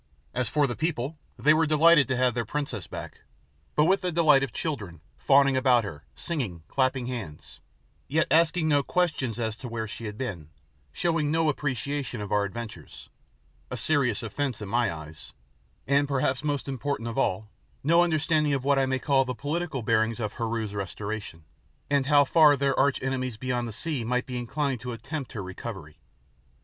As 0.33 0.49
for 0.49 0.65
the 0.65 0.75
people, 0.75 1.19
they 1.37 1.53
were 1.53 1.67
delighted 1.67 2.07
to 2.07 2.17
have 2.17 2.33
their 2.33 2.43
princess 2.43 2.87
back, 2.87 3.21
but 3.75 3.85
with 3.85 4.01
the 4.01 4.11
delight 4.11 4.41
of 4.41 4.51
children, 4.51 4.99
fawning 5.15 5.55
about 5.55 5.83
her, 5.83 6.05
singing, 6.15 6.63
clapping 6.67 7.05
hands, 7.05 7.59
yet 8.07 8.25
asking 8.31 8.67
no 8.67 8.81
questions 8.81 9.39
as 9.39 9.55
to 9.57 9.67
where 9.67 9.87
she 9.87 10.05
had 10.05 10.17
been, 10.17 10.49
showing 10.91 11.29
no 11.29 11.49
appreciation 11.49 12.19
of 12.19 12.31
our 12.31 12.45
adventures 12.45 13.09
a 13.69 13.77
serious 13.77 14.23
offence 14.23 14.59
in 14.59 14.67
my 14.69 14.91
eyes 14.91 15.33
and, 15.85 16.07
perhaps 16.07 16.43
most 16.43 16.67
important 16.67 17.07
of 17.07 17.19
all, 17.19 17.51
no 17.83 18.01
understanding 18.03 18.55
of 18.55 18.63
what 18.63 18.79
I 18.79 18.87
may 18.87 18.97
call 18.97 19.23
the 19.23 19.35
political 19.35 19.83
bearings 19.83 20.19
of 20.19 20.33
Heru's 20.33 20.73
restoration, 20.73 21.43
and 21.91 22.07
how 22.07 22.25
far 22.25 22.57
their 22.57 22.73
arch 22.79 22.99
enemies 23.03 23.37
beyond 23.37 23.67
the 23.67 23.71
sea 23.71 24.03
might 24.03 24.25
be 24.25 24.39
inclined 24.39 24.79
to 24.79 24.93
attempt 24.93 25.33
her 25.33 25.43
recovery. 25.43 25.99